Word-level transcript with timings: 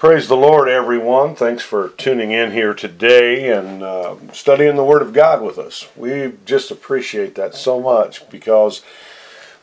Praise 0.00 0.28
the 0.28 0.34
Lord, 0.36 0.66
everyone. 0.66 1.34
Thanks 1.36 1.62
for 1.62 1.90
tuning 1.90 2.30
in 2.30 2.52
here 2.52 2.72
today 2.72 3.52
and 3.52 3.82
uh, 3.82 4.16
studying 4.32 4.76
the 4.76 4.82
Word 4.82 5.02
of 5.02 5.12
God 5.12 5.42
with 5.42 5.58
us. 5.58 5.88
We 5.94 6.32
just 6.46 6.70
appreciate 6.70 7.34
that 7.34 7.54
so 7.54 7.78
much 7.78 8.26
because 8.30 8.80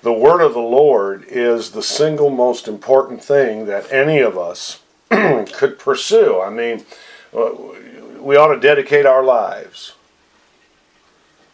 the 0.03 0.13
Word 0.13 0.41
of 0.41 0.53
the 0.53 0.59
Lord 0.59 1.25
is 1.27 1.71
the 1.71 1.81
single 1.81 2.29
most 2.29 2.67
important 2.67 3.23
thing 3.23 3.65
that 3.65 3.91
any 3.91 4.19
of 4.19 4.37
us 4.37 4.81
could 5.09 5.79
pursue. 5.79 6.39
I 6.39 6.51
mean, 6.51 6.85
uh, 7.35 7.53
we 8.19 8.35
ought 8.35 8.53
to 8.53 8.59
dedicate 8.59 9.07
our 9.07 9.23
lives 9.23 9.95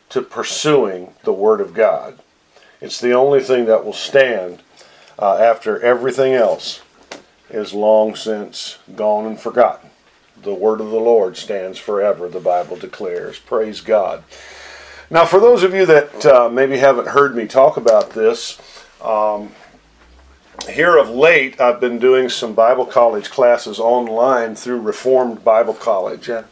to 0.10 0.22
pursuing 0.22 1.14
the 1.24 1.32
Word 1.32 1.62
of 1.62 1.74
God. 1.74 2.20
It's 2.82 3.00
the 3.00 3.14
only 3.14 3.40
thing 3.40 3.64
that 3.64 3.86
will 3.86 3.94
stand 3.94 4.62
uh, 5.18 5.38
after 5.38 5.82
everything 5.82 6.34
else 6.34 6.82
is 7.54 7.74
long 7.74 8.16
since 8.16 8.80
gone 8.96 9.26
and 9.26 9.40
forgotten. 9.40 9.92
The 10.42 10.54
word 10.54 10.82
of 10.82 10.90
the 10.90 11.00
Lord 11.00 11.38
stands 11.38 11.78
forever, 11.78 12.28
the 12.28 12.40
Bible 12.40 12.76
declares. 12.76 13.40
Praise 13.40 13.80
God. 13.80 14.24
Now, 15.10 15.26
for 15.26 15.40
those 15.40 15.64
of 15.64 15.74
you 15.74 15.86
that 15.86 16.26
uh, 16.26 16.50
maybe 16.50 16.78
haven't 16.78 17.10
heard 17.10 17.36
me 17.36 17.46
talk 17.46 17.78
about 17.78 18.10
this, 18.10 18.60
um, 19.02 19.52
here 20.70 20.98
of 20.98 21.10
late 21.10 21.62
I've 21.62 21.80
been 21.80 22.00
doing 22.00 22.30
some 22.30 22.54
Bible 22.54 22.86
college 22.86 23.30
classes 23.30 23.80
online 23.80 24.56
through 24.56 24.82
Reformed 24.82 25.44
Bible 25.44 25.74
College. 25.74 26.30
And 26.30 26.48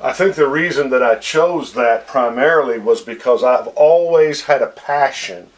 I 0.00 0.12
think 0.12 0.36
the 0.36 0.48
reason 0.48 0.90
that 0.90 1.02
I 1.02 1.16
chose 1.16 1.72
that 1.74 2.06
primarily 2.06 2.78
was 2.78 3.00
because 3.00 3.42
I've 3.42 3.68
always 3.68 4.42
had 4.42 4.62
a 4.62 4.68
passion 4.68 5.48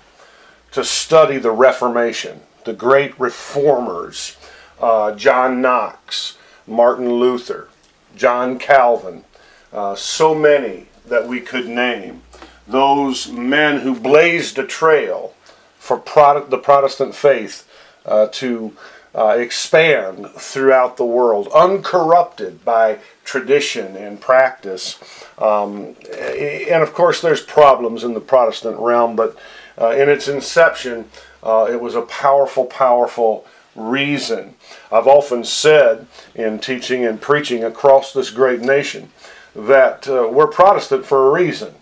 to 0.73 0.85
study 0.85 1.37
the 1.37 1.51
Reformation, 1.51 2.41
the 2.65 2.73
great 2.73 3.19
reformers 3.21 4.37
uh, 4.81 5.13
John 5.15 5.61
Knox, 5.61 6.37
Martin 6.67 7.13
Luther, 7.15 7.69
John 8.17 8.59
Calvin, 8.59 9.25
uh, 9.73 9.95
so 9.95 10.35
many 10.35 10.87
that 11.07 11.27
we 11.27 11.41
could 11.41 11.69
name. 11.69 12.23
Those 12.67 13.31
men 13.31 13.81
who 13.81 13.99
blazed 13.99 14.59
a 14.59 14.67
trail 14.67 15.35
for 15.79 15.97
the 15.97 16.61
Protestant 16.63 17.15
faith 17.15 17.69
uh, 18.07 18.29
to 18.33 18.77
uh, 19.15 19.37
expand 19.39 20.29
throughout 20.37 20.97
the 20.97 21.05
world, 21.05 21.49
uncorrupted 21.49 22.65
by 22.65 22.99
tradition 23.25 23.97
and 23.97 24.21
practice. 24.21 24.99
Um, 25.39 25.97
and 26.13 26.83
of 26.83 26.95
course, 26.95 27.21
there's 27.21 27.43
problems 27.43 28.05
in 28.05 28.15
the 28.15 28.21
Protestant 28.21 28.79
realm, 28.79 29.17
but 29.17 29.37
uh, 29.81 29.91
in 29.91 30.09
its 30.09 30.29
inception, 30.29 31.07
uh, 31.43 31.67
it 31.71 31.81
was 31.81 31.95
a 31.95 32.03
powerful, 32.03 32.67
powerful 32.67 33.47
reason. 33.75 34.55
I've 34.91 35.07
often 35.07 35.45
said 35.45 36.07
in 36.35 36.59
teaching 36.59 37.05
and 37.05 37.21
preaching 37.21 37.65
across 37.65 38.13
this 38.13 38.31
great 38.31 38.61
nation 38.61 39.11
that 39.55 40.09
uh, 40.09 40.29
we're 40.31 40.47
Protestant 40.47 41.05
for 41.05 41.27
a 41.27 41.31
reason. 41.31 41.75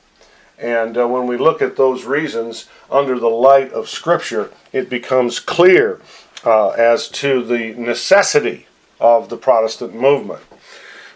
And 0.59 0.98
uh, 0.98 1.06
when 1.06 1.27
we 1.27 1.36
look 1.36 1.62
at 1.62 1.77
those 1.77 2.05
reasons 2.05 2.69
under 2.91 3.19
the 3.19 3.28
light 3.28 3.72
of 3.72 3.89
Scripture, 3.89 4.50
it 4.72 4.91
becomes 4.91 5.39
clear 5.39 6.00
uh, 6.44 6.70
as 6.70 7.09
to 7.09 7.44
the 7.44 7.75
necessity 7.75 8.66
of 9.00 9.28
the 9.28 9.36
Protestant 9.36 9.94
movement. 9.94 10.42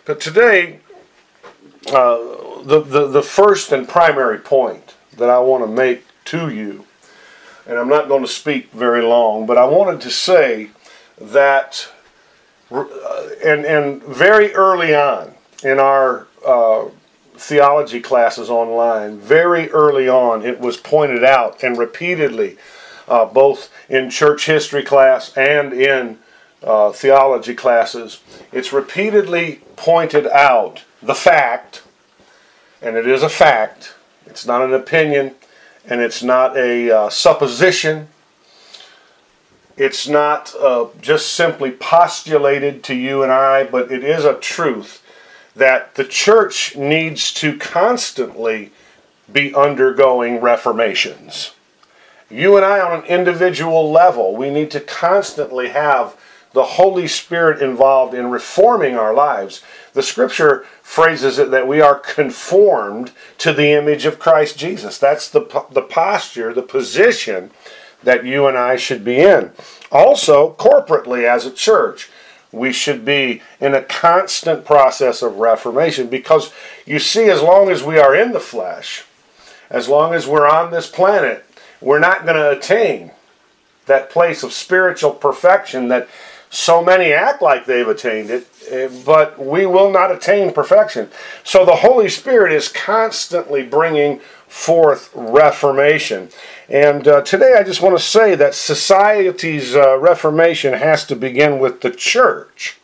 But 0.05 0.21
today, 0.21 0.81
uh, 1.89 2.63
the, 2.63 2.81
the, 2.81 3.09
the 3.09 3.23
first 3.23 3.73
and 3.73 3.89
primary 3.89 4.39
point 4.39 4.95
that 5.17 5.29
I 5.29 5.41
want 5.41 5.65
to 5.65 5.71
make 5.71 6.05
to 6.27 6.49
you 6.49 6.87
and 7.67 7.79
I'm 7.79 7.89
not 7.89 8.09
going 8.09 8.23
to 8.23 8.29
speak 8.29 8.73
very 8.73 9.03
long, 9.03 9.47
but 9.47 9.59
I 9.59 9.65
wanted 9.65 10.01
to 10.03 10.11
say 10.11 10.71
that, 11.21 11.89
uh, 12.71 12.87
and, 13.45 13.65
and 13.65 14.03
very 14.03 14.53
early 14.55 14.95
on 14.95 15.35
in 15.63 15.79
our 15.79 16.27
uh, 16.47 16.87
theology 17.35 18.01
classes 18.01 18.51
online, 18.51 19.19
very 19.19 19.71
early 19.71 20.09
on, 20.09 20.45
it 20.45 20.61
was 20.61 20.77
pointed 20.77 21.25
out 21.25 21.63
and 21.63 21.79
repeatedly, 21.79 22.57
uh, 23.09 23.25
both 23.25 23.71
in 23.89 24.11
church 24.11 24.47
history 24.47 24.83
class 24.83 25.37
and 25.37 25.73
in 25.73 26.19
uh, 26.63 26.93
theology 26.93 27.55
classes, 27.55 28.21
it's 28.53 28.73
repeatedly 28.73 29.61
pointed 29.77 30.27
out 30.29 30.85
the 31.03 31.15
fact, 31.15 31.83
and 32.81 32.97
it 32.97 33.07
is 33.07 33.23
a 33.23 33.29
fact, 33.29 33.95
it's 34.27 34.47
not 34.47 34.63
an 34.63 34.73
opinion, 34.73 35.35
and 35.85 36.01
it's 36.01 36.23
not 36.23 36.57
a 36.57 36.91
uh, 36.91 37.09
supposition. 37.11 38.09
It's 39.77 40.07
not 40.07 40.55
uh, 40.61 40.89
just 41.01 41.35
simply 41.35 41.71
postulated 41.71 42.85
to 42.85 42.95
you 42.95 43.23
and 43.23 43.33
I, 43.33 43.65
but 43.65 43.91
it 43.91 44.05
is 44.05 44.25
a 44.25 44.35
truth 44.35 45.03
that 45.57 45.95
the 45.97 46.05
church 46.05 46.77
needs 46.77 47.33
to 47.35 47.57
constantly 47.59 48.73
be 49.31 49.55
undergoing 49.55 50.41
reformations. 50.41 51.53
You 52.31 52.57
and 52.57 52.65
I, 52.65 52.81
on 52.81 53.01
an 53.01 53.07
individual 53.07 53.91
level, 53.91 54.35
we 54.35 54.51
need 54.51 54.71
to 54.71 54.81
constantly 54.81 55.69
have 55.69 56.17
the 56.53 56.65
Holy 56.65 57.09
Spirit 57.09 57.63
involved 57.63 58.15
in 58.15 58.31
reforming 58.31 58.95
our 58.95 59.15
lives. 59.15 59.63
The 59.95 60.03
scripture 60.03 60.67
phrases 60.83 61.39
it 61.39 61.51
that 61.51 61.69
we 61.69 61.81
are 61.81 61.99
conformed 61.99 63.13
to 63.39 63.53
the 63.53 63.71
image 63.73 64.05
of 64.05 64.19
Christ 64.19 64.59
Jesus. 64.59 64.99
That's 64.99 65.29
the, 65.29 65.65
the 65.71 65.83
posture, 65.83 66.53
the 66.53 66.63
position 66.63 67.51
that 68.03 68.25
you 68.25 68.47
and 68.47 68.59
I 68.59 68.77
should 68.77 69.05
be 69.05 69.19
in. 69.19 69.53
Also, 69.91 70.55
corporately 70.55 71.25
as 71.25 71.47
a 71.47 71.51
church, 71.51 72.11
we 72.51 72.73
should 72.73 73.05
be 73.05 73.41
in 73.61 73.75
a 73.75 73.83
constant 73.83 74.65
process 74.65 75.23
of 75.23 75.39
reformation 75.39 76.09
because 76.09 76.53
you 76.85 76.99
see, 76.99 77.31
as 77.31 77.41
long 77.41 77.71
as 77.71 77.83
we 77.83 77.99
are 77.99 78.15
in 78.15 78.33
the 78.33 78.41
flesh, 78.41 79.05
as 79.71 79.89
long 79.89 80.13
as 80.13 80.27
we're 80.27 80.49
on 80.49 80.71
this 80.71 80.87
planet, 80.87 81.47
we're 81.81 81.99
not 81.99 82.25
going 82.25 82.37
to 82.37 82.51
attain 82.51 83.13
that 83.87 84.11
place 84.11 84.43
of 84.43 84.53
spiritual 84.53 85.13
perfection 85.13 85.89
that 85.89 86.09
so 86.53 86.85
many 86.85 87.15
act 87.15 87.41
like 87.41 87.65
they've 87.65 87.89
attained 87.89 88.29
it, 88.29 88.47
eh, 88.71 88.87
but 89.07 89.39
we 89.39 89.65
will 89.65 89.91
not 89.91 90.13
attain 90.13 90.53
perfection. 90.53 91.09
So 91.43 91.65
the 91.65 91.77
Holy 91.77 92.11
Spirit 92.11 92.53
is 92.53 92.69
constantly 92.69 93.63
bringing 93.63 94.21
forth 94.47 95.11
reformation. 95.15 96.29
And 96.69 97.09
uh, 97.09 97.23
today 97.23 97.55
I 97.59 97.63
just 97.63 97.81
want 97.81 97.97
to 97.97 98.05
say 98.05 98.35
that 98.35 98.55
society's 98.55 99.75
uh, 99.75 99.97
reformation 99.99 100.75
has 100.75 101.07
to 101.07 101.17
begin 101.17 101.59
with 101.59 101.81
the 101.81 101.91
church. 101.91 102.77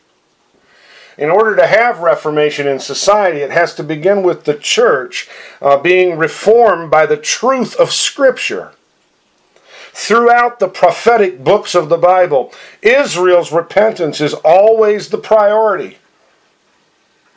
In 1.15 1.29
order 1.29 1.55
to 1.55 1.67
have 1.67 1.99
reformation 1.99 2.65
in 2.65 2.79
society, 2.79 3.41
it 3.41 3.51
has 3.51 3.75
to 3.75 3.83
begin 3.83 4.23
with 4.23 4.45
the 4.45 4.55
church 4.55 5.29
uh, 5.61 5.77
being 5.77 6.17
reformed 6.17 6.89
by 6.89 7.05
the 7.05 7.17
truth 7.17 7.75
of 7.75 7.91
Scripture 7.91 8.71
throughout 9.93 10.59
the 10.59 10.67
prophetic 10.67 11.43
books 11.43 11.75
of 11.75 11.89
the 11.89 11.97
Bible, 11.97 12.53
Israel's 12.81 13.51
repentance 13.51 14.21
is 14.21 14.33
always 14.33 15.09
the 15.09 15.17
priority. 15.17 15.97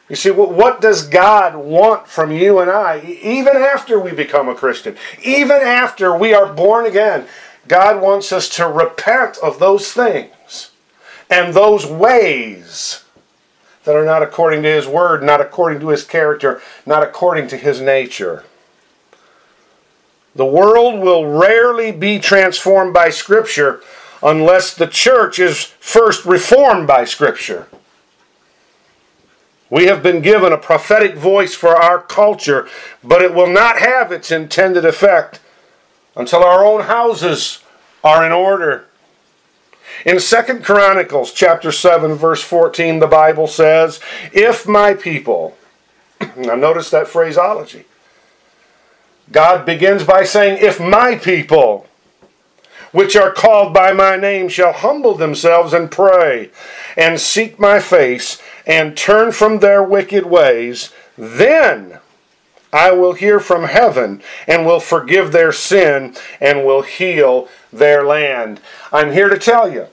You 0.09 0.17
see, 0.17 0.31
what 0.31 0.81
does 0.81 1.09
God 1.09 1.57
want 1.57 2.07
from 2.07 2.33
you 2.33 2.59
and 2.59 2.71
I, 2.71 3.01
even 3.01 3.57
after 3.57 3.99
we 3.99 4.13
become 4.13 4.49
a 4.49 4.55
Christian, 4.55 4.97
even 5.23 5.63
after 5.63 6.15
we 6.15 6.35
are 6.35 6.53
born 6.53 6.85
again? 6.85 7.27
God 7.67 8.03
wants 8.03 8.33
us 8.33 8.49
to 8.51 8.69
repent 8.69 9.39
of 9.39 9.59
those 9.59 9.93
things 9.93 10.71
and 11.31 11.55
those 11.55 11.87
ways 11.87 13.05
that 13.85 13.97
are 13.97 14.05
not 14.05 14.23
according 14.23 14.63
to 14.65 14.69
His 14.69 14.87
Word, 14.87 15.23
not 15.23 15.41
according 15.41 15.81
to 15.81 15.89
His 15.89 16.05
character, 16.05 16.61
not 16.85 17.03
according 17.03 17.49
to 17.49 17.57
His 17.57 17.81
nature. 17.81 18.45
The 20.35 20.47
world 20.47 21.01
will 21.01 21.27
rarely 21.27 21.93
be 21.93 22.19
transformed 22.19 22.95
by 22.95 23.11
Scripture 23.11 23.83
unless 24.23 24.75
the 24.75 24.87
church 24.87 25.39
is 25.39 25.65
first 25.81 26.25
reformed 26.25 26.87
by 26.87 27.05
Scripture. 27.05 27.69
We 29.69 29.87
have 29.87 30.03
been 30.03 30.21
given 30.21 30.53
a 30.53 30.59
prophetic 30.59 31.17
voice 31.17 31.55
for 31.55 31.77
our 31.77 32.01
culture, 32.01 32.69
but 33.03 33.23
it 33.23 33.35
will 33.35 33.47
not 33.47 33.79
have 33.79 34.13
its 34.13 34.31
intended 34.31 34.85
effect 34.85 35.41
until 36.15 36.45
our 36.45 36.65
own 36.65 36.83
houses 36.83 37.61
are 38.05 38.25
in 38.25 38.33
order. 38.33 38.87
In 40.05 40.19
2 40.19 40.61
Chronicles 40.61 41.33
chapter 41.33 41.73
7 41.73 42.15
verse 42.15 42.43
14 42.43 42.99
the 42.99 43.07
Bible 43.07 43.47
says, 43.47 44.01
"If 44.33 44.67
my 44.67 44.95
people" 44.95 45.57
Now 46.37 46.55
notice 46.55 46.91
that 46.91 47.09
phraseology. 47.09 47.85
God 49.31 49.65
begins 49.65 50.05
by 50.05 50.25
saying, 50.25 50.59
If 50.61 50.81
my 50.81 51.17
people, 51.17 51.87
which 52.91 53.17
are 53.17 53.33
called 53.33 53.73
by 53.73 53.93
my 53.93 54.17
name, 54.17 54.49
shall 54.49 54.73
humble 54.73 55.15
themselves 55.15 55.73
and 55.73 55.91
pray, 55.91 56.51
and 56.97 57.21
seek 57.21 57.59
my 57.59 57.81
face, 57.81 58.41
and 58.67 58.97
turn 58.97 59.33
from 59.33 59.59
their 59.59 59.83
wicked 59.83 60.27
ways, 60.27 60.93
then 61.17 61.99
I 62.73 62.93
will 62.93 63.13
hear 63.13 63.39
from 63.39 63.65
heaven 63.65 64.23
and 64.47 64.65
will 64.65 64.81
forgive 64.81 65.31
their 65.31 65.53
sin 65.53 66.17
and 66.41 66.65
will 66.65 66.83
heal 66.83 67.49
their 67.73 68.05
land. 68.05 68.61
I'm 68.93 69.13
here 69.13 69.29
to 69.29 69.39
tell 69.39 69.71
you 69.71 69.89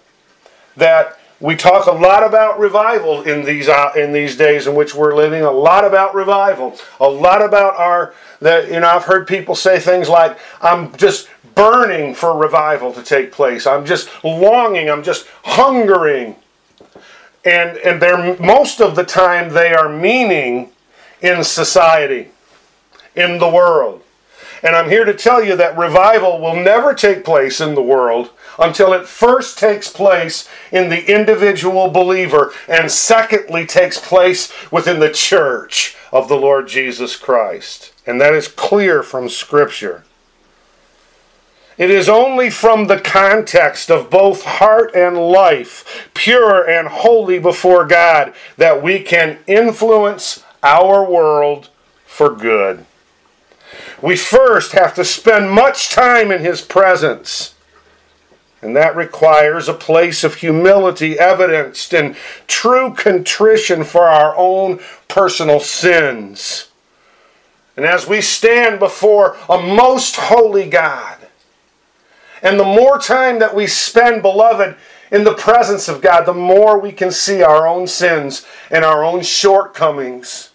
that 0.78 1.19
we 1.40 1.56
talk 1.56 1.86
a 1.86 1.92
lot 1.92 2.24
about 2.24 2.60
revival 2.60 3.22
in 3.22 3.46
these 3.46 3.70
uh, 3.70 3.92
in 3.96 4.12
these 4.12 4.36
days 4.36 4.68
in 4.68 4.76
which 4.76 4.94
we're 4.94 5.16
living. 5.16 5.42
A 5.42 5.52
lot 5.52 5.86
about 5.86 6.14
revival. 6.14 6.78
A 7.00 7.10
lot 7.10 7.44
about 7.44 7.76
our 7.76 8.14
that 8.42 8.70
you 8.70 8.80
know. 8.80 8.90
I've 8.90 9.06
heard 9.06 9.28
people 9.28 9.56
say 9.56 9.80
things 9.80 10.10
like, 10.10 10.38
"I'm 10.62 10.96
just 10.98 11.30
burning 11.56 12.14
for 12.14 12.38
revival 12.38 12.94
to 12.94 13.04
take 13.04 13.32
place. 13.32 13.66
I'm 13.66 13.86
just 13.86 14.10
longing. 14.24 14.90
I'm 14.90 15.04
just 15.04 15.28
hungering." 15.44 16.36
And 17.46 17.78
and 17.78 18.02
they're 18.02 18.38
most 18.40 18.82
of 18.82 18.96
the 18.96 19.06
time 19.06 19.54
they 19.54 19.74
are 19.74 19.88
meaning 19.88 20.72
in 21.22 21.44
society, 21.46 22.30
in 23.16 23.40
the 23.40 23.50
world. 23.50 24.04
And 24.62 24.76
I'm 24.76 24.90
here 24.90 25.06
to 25.06 25.14
tell 25.14 25.42
you 25.42 25.56
that 25.56 25.78
revival 25.78 26.42
will 26.42 26.56
never 26.56 26.94
take 26.94 27.24
place 27.24 27.62
in 27.62 27.76
the 27.76 27.82
world 27.82 28.32
until 28.60 28.94
it 28.94 29.08
first 29.08 29.58
takes 29.58 29.90
place 29.90 30.48
in 30.72 30.90
the 30.90 31.12
individual 31.12 31.90
believer 31.90 32.52
and 32.68 32.92
secondly 32.92 33.66
takes 33.66 34.00
place 34.00 34.52
within 34.72 35.00
the 35.00 35.12
church 35.12 35.96
of 36.12 36.28
the 36.28 36.38
Lord 36.38 36.68
Jesus 36.68 37.16
Christ. 37.16 37.94
And 38.06 38.20
that 38.20 38.34
is 38.34 38.48
clear 38.48 39.02
from 39.04 39.30
Scripture. 39.30 40.04
It 41.78 41.90
is 41.90 42.10
only 42.10 42.50
from 42.50 42.88
the 42.88 43.00
context 43.00 43.90
of 43.90 44.10
both 44.10 44.44
heart 44.44 44.94
and 44.94 45.18
life, 45.18 46.10
pure 46.14 46.70
and 46.70 46.90
holy 46.90 47.40
before 47.40 47.86
God, 47.86 48.34
that 48.58 48.84
we 48.84 49.00
can 49.00 49.40
influence 49.48 50.44
our 50.62 51.10
world 51.10 51.70
for 52.06 52.36
good. 52.36 52.86
We 54.02 54.18
first 54.18 54.74
have 54.74 54.94
to 54.96 55.06
spend 55.06 55.52
much 55.52 55.90
time 55.90 56.32
in 56.32 56.42
His 56.42 56.62
presence. 56.62 57.56
And 58.62 58.76
that 58.76 58.96
requires 58.96 59.70
a 59.70 59.74
place 59.74 60.24
of 60.24 60.36
humility 60.36 61.18
evidenced 61.18 61.94
in 61.94 62.16
true 62.48 62.94
contrition 62.94 63.84
for 63.84 64.06
our 64.06 64.36
own 64.36 64.80
personal 65.08 65.60
sins. 65.60 66.70
And 67.78 67.86
as 67.86 68.06
we 68.06 68.20
stand 68.20 68.80
before 68.80 69.38
a 69.48 69.58
most 69.58 70.18
holy 70.18 70.70
God, 70.70 71.18
and 72.42 72.60
the 72.60 72.66
more 72.66 73.00
time 73.00 73.40
that 73.40 73.56
we 73.56 73.68
spend, 73.68 74.22
beloved, 74.22 74.76
in 75.12 75.24
the 75.24 75.34
presence 75.34 75.88
of 75.88 76.02
God, 76.02 76.26
the 76.26 76.34
more 76.34 76.78
we 76.78 76.92
can 76.92 77.12
see 77.12 77.42
our 77.42 77.68
own 77.68 77.88
sins 77.88 78.46
and 78.70 78.86
our 78.86 79.04
own 79.04 79.22
shortcomings. 79.22 80.52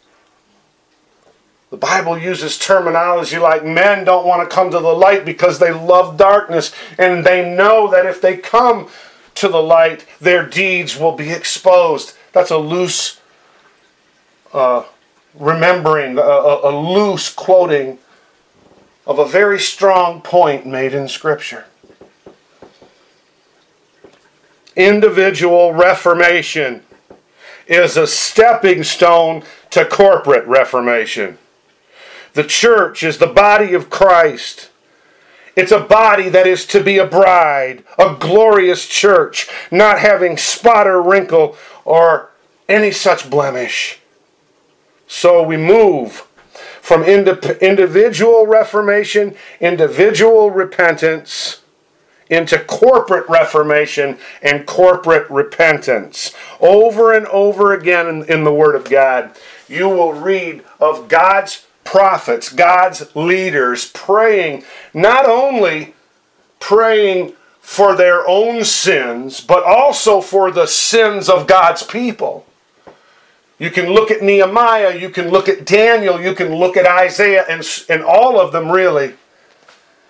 The 1.75 1.81
Bible 1.81 2.17
uses 2.17 2.56
terminology 2.56 3.37
like 3.37 3.65
men 3.65 4.05
don't 4.05 4.29
want 4.29 4.49
to 4.49 4.55
come 4.55 4.71
to 4.71 4.79
the 4.79 4.94
light 4.94 5.25
because 5.25 5.59
they 5.59 5.73
love 5.73 6.17
darkness 6.17 6.73
and 6.99 7.26
they 7.26 7.53
know 7.53 7.91
that 7.91 8.06
if 8.06 8.21
they 8.21 8.37
come 8.37 8.88
to 9.35 9.49
the 9.49 9.61
light, 9.61 10.06
their 10.21 10.47
deeds 10.47 10.97
will 10.97 11.17
be 11.17 11.32
exposed. 11.32 12.17
That's 12.31 12.53
a 12.53 12.59
loose 12.59 13.21
uh, 14.53 14.85
remembering, 15.35 16.17
a, 16.17 16.21
a, 16.21 16.71
a 16.71 16.73
loose 16.81 17.29
quoting 17.29 17.99
of 19.05 19.19
a 19.19 19.27
very 19.27 19.59
strong 19.59 20.23
point 20.23 20.65
made 20.65 20.94
in 20.94 21.09
Scripture. 21.09 21.65
Individual 24.77 25.73
reformation 25.73 26.85
is 27.67 27.97
a 27.97 28.06
stepping 28.06 28.85
stone 28.85 29.43
to 29.70 29.85
corporate 29.85 30.47
reformation. 30.47 31.37
The 32.35 32.45
church 32.45 33.03
is 33.03 33.19
the 33.19 33.27
body 33.27 33.75
of 33.75 33.91
Christ. 33.91 34.71
It's 35.57 35.73
a 35.73 35.81
body 35.81 36.29
that 36.29 36.47
is 36.47 36.67
to 36.67 36.83
be 36.83 36.99
a 36.99 37.07
bride, 37.07 37.85
a 37.97 38.17
glorious 38.19 38.89
church, 38.89 39.49
not 39.71 40.01
having 40.01 40.37
spot 40.37 40.87
or 40.87 41.01
wrinkle 41.01 41.57
or 41.85 42.31
any 42.69 42.91
such 42.91 43.31
blemish. 43.31 44.01
So 45.07 45.43
we 45.43 45.57
move 45.57 46.27
from 46.81 47.05
individual 47.05 48.47
reformation, 48.47 49.37
individual 49.61 50.51
repentance, 50.51 51.61
into 52.29 52.59
corporate 52.59 53.29
reformation 53.29 54.19
and 54.43 54.67
corporate 54.67 55.31
repentance. 55.31 56.35
Over 56.59 57.13
and 57.13 57.27
over 57.27 57.75
again 57.75 58.09
in, 58.09 58.25
in 58.25 58.45
the 58.45 58.53
Word 58.53 58.75
of 58.75 58.91
God, 58.91 59.37
you 59.69 59.89
will 59.89 60.13
read 60.13 60.65
of 60.81 61.09
God's 61.09 61.64
prophets, 61.85 62.53
God's 62.53 63.15
leaders, 63.15 63.91
praying, 63.93 64.65
not 64.93 65.27
only 65.27 65.95
praying 66.61 67.35
for 67.61 67.95
their 67.97 68.27
own 68.29 68.65
sins, 68.65 69.41
but 69.41 69.65
also 69.65 70.21
for 70.21 70.51
the 70.51 70.67
sins 70.67 71.29
of 71.29 71.47
God's 71.47 71.83
people. 71.83 72.47
You 73.59 73.71
can 73.71 73.87
look 73.87 74.11
at 74.11 74.23
Nehemiah, 74.23 74.97
you 74.97 75.09
can 75.09 75.31
look 75.31 75.49
at 75.49 75.65
Daniel, 75.65 76.21
you 76.21 76.35
can 76.35 76.55
look 76.55 76.77
at 76.77 76.87
Isaiah, 76.87 77.45
and, 77.49 77.65
and 77.89 78.03
all 78.03 78.39
of 78.41 78.53
them 78.53 78.71
really. 78.71 79.15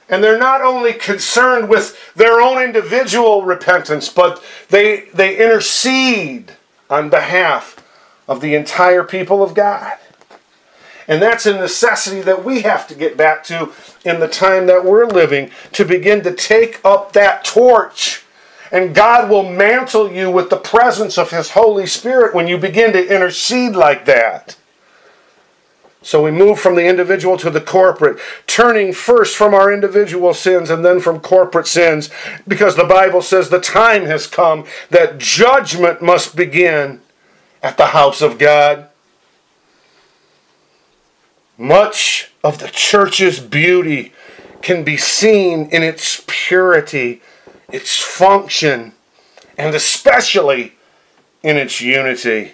And 0.08 0.22
they're 0.22 0.38
not 0.38 0.60
only 0.60 0.92
concerned 0.92 1.68
with 1.68 2.14
their 2.14 2.40
own 2.40 2.62
individual 2.62 3.44
repentance, 3.44 4.08
but 4.08 4.42
they, 4.68 5.08
they 5.14 5.36
intercede 5.36 6.52
on 6.90 7.08
behalf 7.08 7.76
of 8.28 8.40
the 8.40 8.54
entire 8.54 9.04
people 9.04 9.42
of 9.42 9.54
God. 9.54 9.96
And 11.06 11.20
that's 11.20 11.46
a 11.46 11.52
necessity 11.52 12.20
that 12.22 12.44
we 12.44 12.62
have 12.62 12.86
to 12.88 12.94
get 12.94 13.16
back 13.16 13.44
to 13.44 13.72
in 14.04 14.20
the 14.20 14.28
time 14.28 14.66
that 14.66 14.84
we're 14.84 15.06
living 15.06 15.50
to 15.72 15.84
begin 15.84 16.22
to 16.24 16.34
take 16.34 16.80
up 16.84 17.12
that 17.12 17.44
torch. 17.44 18.24
And 18.72 18.94
God 18.94 19.30
will 19.30 19.48
mantle 19.48 20.10
you 20.10 20.30
with 20.30 20.50
the 20.50 20.56
presence 20.56 21.18
of 21.18 21.30
His 21.30 21.50
Holy 21.50 21.86
Spirit 21.86 22.34
when 22.34 22.48
you 22.48 22.58
begin 22.58 22.92
to 22.92 23.14
intercede 23.14 23.76
like 23.76 24.04
that. 24.06 24.56
So 26.04 26.22
we 26.22 26.30
move 26.30 26.60
from 26.60 26.74
the 26.74 26.84
individual 26.84 27.38
to 27.38 27.48
the 27.48 27.62
corporate, 27.62 28.18
turning 28.46 28.92
first 28.92 29.36
from 29.36 29.54
our 29.54 29.72
individual 29.72 30.34
sins 30.34 30.68
and 30.68 30.84
then 30.84 31.00
from 31.00 31.18
corporate 31.20 31.66
sins, 31.66 32.10
because 32.46 32.76
the 32.76 32.84
Bible 32.84 33.22
says 33.22 33.48
the 33.48 33.58
time 33.58 34.04
has 34.04 34.26
come 34.26 34.66
that 34.90 35.16
judgment 35.16 36.02
must 36.02 36.36
begin 36.36 37.00
at 37.62 37.78
the 37.78 37.86
house 37.86 38.20
of 38.20 38.38
God. 38.38 38.88
Much 41.56 42.32
of 42.42 42.58
the 42.58 42.68
church's 42.68 43.38
beauty 43.38 44.12
can 44.60 44.82
be 44.82 44.96
seen 44.96 45.68
in 45.70 45.82
its 45.82 46.24
purity, 46.26 47.22
its 47.70 47.96
function, 47.98 48.92
and 49.56 49.74
especially 49.74 50.72
in 51.42 51.56
its 51.56 51.80
unity. 51.80 52.52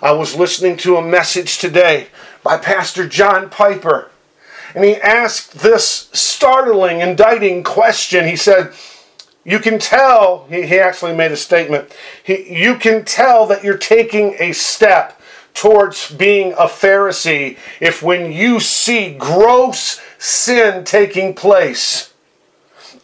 I 0.00 0.12
was 0.12 0.34
listening 0.34 0.78
to 0.78 0.96
a 0.96 1.06
message 1.06 1.58
today 1.58 2.08
by 2.42 2.56
Pastor 2.56 3.06
John 3.06 3.50
Piper, 3.50 4.10
and 4.74 4.82
he 4.84 4.96
asked 4.96 5.58
this 5.58 6.08
startling, 6.12 7.00
indicting 7.00 7.62
question. 7.62 8.26
He 8.26 8.36
said, 8.36 8.72
You 9.44 9.58
can 9.58 9.78
tell, 9.78 10.46
he, 10.48 10.62
he 10.66 10.78
actually 10.78 11.14
made 11.14 11.32
a 11.32 11.36
statement, 11.36 11.94
he, 12.24 12.58
you 12.58 12.76
can 12.76 13.04
tell 13.04 13.46
that 13.46 13.62
you're 13.62 13.76
taking 13.76 14.36
a 14.38 14.52
step 14.52 15.17
towards 15.58 16.10
being 16.12 16.52
a 16.52 16.66
Pharisee 16.66 17.58
if 17.80 18.00
when 18.00 18.30
you 18.30 18.60
see 18.60 19.12
gross 19.12 20.00
sin 20.18 20.84
taking 20.84 21.34
place, 21.34 22.14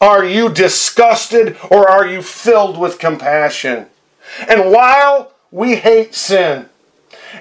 are 0.00 0.24
you 0.24 0.48
disgusted 0.48 1.56
or 1.68 1.88
are 1.88 2.06
you 2.06 2.22
filled 2.22 2.78
with 2.78 3.00
compassion? 3.00 3.86
And 4.48 4.70
while 4.70 5.32
we 5.50 5.76
hate 5.76 6.14
sin, 6.14 6.68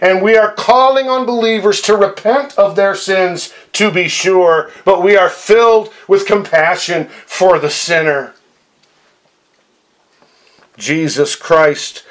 and 0.01 0.23
we 0.23 0.35
are 0.35 0.51
calling 0.51 1.07
on 1.07 1.27
believers 1.27 1.79
to 1.81 1.95
repent 1.95 2.57
of 2.57 2.75
their 2.75 2.95
sins, 2.95 3.53
to 3.73 3.91
be 3.91 4.07
sure, 4.07 4.71
but 4.83 5.03
we 5.03 5.15
are 5.15 5.29
filled 5.29 5.93
with 6.07 6.25
compassion 6.25 7.07
for 7.27 7.59
the 7.59 7.69
sinner. 7.69 8.33
Jesus 10.75 11.35
Christ 11.35 12.03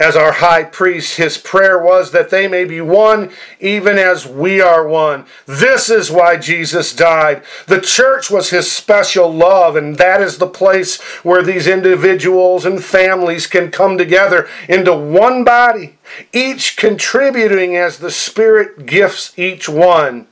as 0.00 0.16
our 0.16 0.32
high 0.32 0.64
priest, 0.64 1.18
his 1.18 1.36
prayer 1.36 1.78
was 1.78 2.10
that 2.10 2.30
they 2.30 2.48
may 2.48 2.64
be 2.64 2.80
one 2.80 3.30
even 3.60 3.98
as 3.98 4.26
we 4.26 4.58
are 4.58 4.88
one. 4.88 5.26
This 5.44 5.90
is 5.90 6.10
why 6.10 6.38
Jesus 6.38 6.94
died. 6.96 7.42
The 7.66 7.82
church 7.82 8.30
was 8.30 8.48
his 8.48 8.72
special 8.72 9.30
love, 9.30 9.76
and 9.76 9.96
that 9.98 10.22
is 10.22 10.38
the 10.38 10.46
place 10.46 10.98
where 11.22 11.42
these 11.42 11.66
individuals 11.66 12.64
and 12.64 12.82
families 12.82 13.46
can 13.46 13.70
come 13.70 13.98
together 13.98 14.48
into 14.70 14.94
one 14.96 15.44
body, 15.44 15.98
each 16.32 16.78
contributing 16.78 17.76
as 17.76 17.98
the 17.98 18.10
Spirit 18.10 18.86
gifts 18.86 19.38
each 19.38 19.68
one 19.68 20.26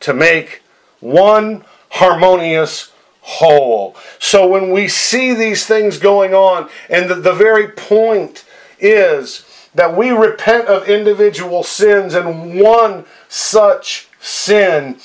to 0.00 0.14
make 0.14 0.62
one 1.00 1.62
harmonious 1.90 2.90
whole. 3.20 3.96
So 4.18 4.46
when 4.46 4.70
we 4.70 4.88
see 4.88 5.34
these 5.34 5.66
things 5.66 5.98
going 5.98 6.32
on, 6.32 6.70
and 6.88 7.10
the, 7.10 7.16
the 7.16 7.34
very 7.34 7.68
point 7.68 8.45
is 8.78 9.44
that 9.74 9.96
we 9.96 10.10
repent 10.10 10.68
of 10.68 10.88
individual 10.88 11.62
sins, 11.62 12.14
and 12.14 12.60
one 12.60 13.04
such 13.28 14.08
sin 14.20 14.98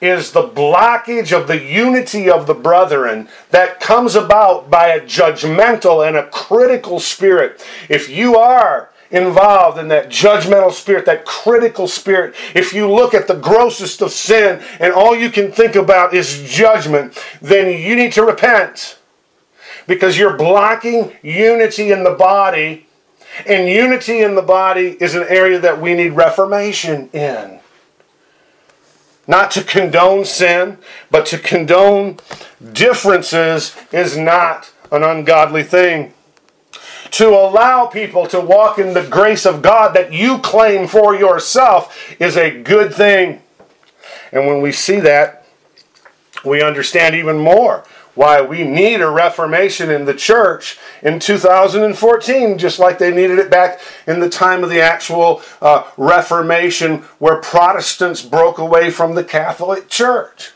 is 0.00 0.32
the 0.32 0.48
blockage 0.48 1.36
of 1.36 1.48
the 1.48 1.60
unity 1.60 2.30
of 2.30 2.46
the 2.46 2.54
brethren 2.54 3.28
that 3.50 3.80
comes 3.80 4.14
about 4.14 4.70
by 4.70 4.88
a 4.88 5.00
judgmental 5.00 6.06
and 6.06 6.16
a 6.16 6.28
critical 6.28 7.00
spirit. 7.00 7.64
If 7.88 8.08
you 8.08 8.36
are 8.36 8.90
involved 9.10 9.78
in 9.78 9.88
that 9.88 10.08
judgmental 10.08 10.72
spirit, 10.72 11.06
that 11.06 11.24
critical 11.24 11.88
spirit, 11.88 12.34
if 12.54 12.72
you 12.72 12.90
look 12.90 13.14
at 13.14 13.28
the 13.28 13.36
grossest 13.36 14.02
of 14.02 14.10
sin 14.10 14.62
and 14.78 14.92
all 14.92 15.16
you 15.16 15.30
can 15.30 15.50
think 15.50 15.74
about 15.74 16.12
is 16.12 16.42
judgment, 16.50 17.18
then 17.40 17.80
you 17.80 17.96
need 17.96 18.12
to 18.12 18.24
repent 18.24 18.98
because 19.86 20.18
you're 20.18 20.36
blocking 20.36 21.12
unity 21.22 21.92
in 21.92 22.04
the 22.04 22.14
body, 22.14 22.83
and 23.46 23.68
unity 23.68 24.20
in 24.20 24.34
the 24.34 24.42
body 24.42 24.96
is 25.00 25.14
an 25.14 25.24
area 25.28 25.58
that 25.58 25.80
we 25.80 25.94
need 25.94 26.10
reformation 26.10 27.08
in. 27.12 27.60
Not 29.26 29.50
to 29.52 29.64
condone 29.64 30.24
sin, 30.24 30.78
but 31.10 31.26
to 31.26 31.38
condone 31.38 32.18
differences 32.72 33.74
is 33.90 34.16
not 34.16 34.72
an 34.92 35.02
ungodly 35.02 35.62
thing. 35.62 36.12
To 37.12 37.28
allow 37.28 37.86
people 37.86 38.26
to 38.26 38.40
walk 38.40 38.78
in 38.78 38.92
the 38.92 39.06
grace 39.06 39.46
of 39.46 39.62
God 39.62 39.94
that 39.94 40.12
you 40.12 40.38
claim 40.38 40.86
for 40.88 41.14
yourself 41.14 42.14
is 42.20 42.36
a 42.36 42.62
good 42.62 42.92
thing. 42.92 43.40
And 44.32 44.46
when 44.46 44.60
we 44.60 44.72
see 44.72 45.00
that, 45.00 45.46
we 46.44 46.62
understand 46.62 47.14
even 47.14 47.38
more 47.38 47.84
why 48.14 48.40
we 48.40 48.62
need 48.64 49.00
a 49.00 49.10
reformation 49.10 49.90
in 49.90 50.04
the 50.04 50.14
church 50.14 50.78
in 51.02 51.18
2014, 51.18 52.58
just 52.58 52.78
like 52.78 52.98
they 52.98 53.12
needed 53.12 53.38
it 53.38 53.50
back 53.50 53.80
in 54.06 54.20
the 54.20 54.30
time 54.30 54.62
of 54.62 54.70
the 54.70 54.80
actual 54.80 55.42
uh, 55.60 55.84
Reformation, 55.96 56.98
where 57.18 57.40
Protestants 57.40 58.22
broke 58.22 58.58
away 58.58 58.90
from 58.90 59.14
the 59.14 59.24
Catholic 59.24 59.88
Church. 59.88 60.52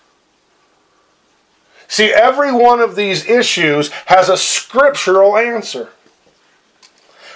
See, 1.88 2.12
every 2.12 2.53
one 2.53 2.81
of 2.81 2.97
these 2.97 3.27
issues 3.27 3.91
has 4.07 4.29
a 4.29 4.37
scriptural 4.37 5.37
answer. 5.37 5.88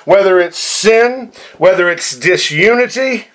Whether 0.05 0.39
it's 0.41 0.59
sin, 0.59 1.33
whether 1.59 1.89
it's 1.89 2.17
disunity, 2.17 3.29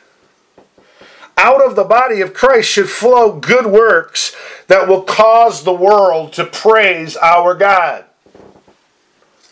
out 1.38 1.64
of 1.64 1.76
the 1.76 1.84
body 1.84 2.22
of 2.22 2.34
Christ 2.34 2.70
should 2.70 2.90
flow 2.90 3.40
good 3.40 3.68
works 3.68 4.36
that 4.68 4.88
will 4.88 5.04
cause 5.04 5.64
the 5.64 5.74
world 5.74 6.34
to 6.34 6.46
praise 6.46 7.16
our 7.18 7.54
God. 7.54 8.06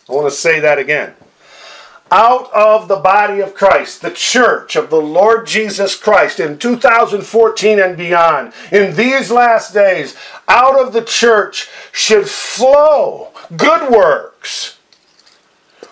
I 0.09 0.11
want 0.11 0.27
to 0.27 0.35
say 0.35 0.59
that 0.59 0.79
again. 0.79 1.13
Out 2.11 2.51
of 2.53 2.87
the 2.87 2.97
body 2.97 3.39
of 3.39 3.55
Christ, 3.55 4.01
the 4.01 4.11
church 4.11 4.75
of 4.75 4.89
the 4.89 5.01
Lord 5.01 5.47
Jesus 5.47 5.95
Christ 5.95 6.39
in 6.39 6.59
2014 6.59 7.79
and 7.79 7.97
beyond, 7.97 8.53
in 8.71 8.95
these 8.95 9.31
last 9.31 9.73
days, 9.73 10.15
out 10.47 10.79
of 10.79 10.93
the 10.93 11.03
church 11.03 11.67
should 11.91 12.27
flow 12.27 13.31
good 13.57 13.91
works. 13.91 14.77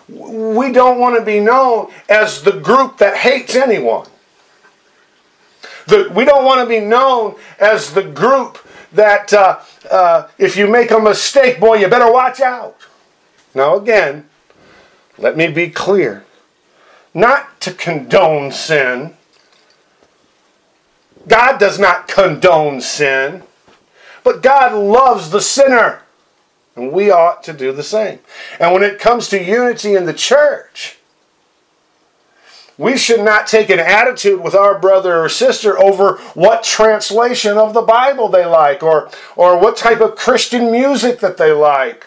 We 0.08 0.70
don't 0.70 1.00
want 1.00 1.18
to 1.18 1.24
be 1.24 1.40
known 1.40 1.90
as 2.08 2.42
the 2.42 2.52
group 2.60 2.98
that 2.98 3.16
hates 3.16 3.56
anyone. 3.56 4.06
The, 5.86 6.10
we 6.14 6.24
don't 6.24 6.44
want 6.44 6.60
to 6.60 6.66
be 6.66 6.80
known 6.80 7.36
as 7.58 7.92
the 7.92 8.02
group 8.02 8.58
that 8.92 9.32
uh, 9.32 9.60
uh, 9.90 10.28
if 10.38 10.56
you 10.56 10.66
make 10.66 10.90
a 10.90 10.98
mistake, 10.98 11.60
boy, 11.60 11.76
you 11.76 11.88
better 11.88 12.10
watch 12.10 12.40
out. 12.40 12.76
Now, 13.54 13.76
again, 13.76 14.28
let 15.18 15.36
me 15.36 15.48
be 15.48 15.68
clear 15.68 16.24
not 17.12 17.60
to 17.60 17.72
condone 17.72 18.50
sin. 18.50 19.14
God 21.28 21.58
does 21.58 21.78
not 21.78 22.08
condone 22.08 22.80
sin, 22.80 23.44
but 24.24 24.42
God 24.42 24.74
loves 24.74 25.30
the 25.30 25.40
sinner. 25.40 26.02
And 26.76 26.90
we 26.90 27.10
ought 27.10 27.44
to 27.44 27.52
do 27.52 27.70
the 27.70 27.84
same. 27.84 28.18
And 28.58 28.72
when 28.72 28.82
it 28.82 28.98
comes 28.98 29.28
to 29.28 29.42
unity 29.42 29.94
in 29.94 30.06
the 30.06 30.12
church, 30.12 30.98
we 32.76 32.96
should 32.96 33.20
not 33.20 33.46
take 33.46 33.70
an 33.70 33.78
attitude 33.78 34.40
with 34.40 34.54
our 34.54 34.78
brother 34.78 35.22
or 35.22 35.28
sister 35.28 35.78
over 35.78 36.16
what 36.34 36.64
translation 36.64 37.56
of 37.56 37.74
the 37.74 37.82
Bible 37.82 38.28
they 38.28 38.44
like 38.44 38.82
or, 38.82 39.10
or 39.36 39.58
what 39.58 39.76
type 39.76 40.00
of 40.00 40.16
Christian 40.16 40.72
music 40.72 41.20
that 41.20 41.36
they 41.36 41.52
like. 41.52 42.06